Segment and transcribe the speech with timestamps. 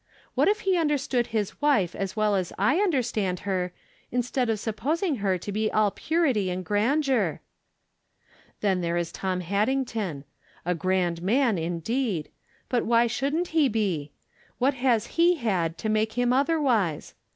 [0.33, 3.71] What if he imderstood his wife as well as I understand her,
[4.09, 7.39] instead of sup posing her to be all purity and grandeur?
[8.61, 10.23] Then there is Tom Haddington.
[10.65, 12.31] A grand man, in deed.
[12.67, 14.11] But why shouldn't he be?
[14.57, 17.13] What has he had to make him otherwise?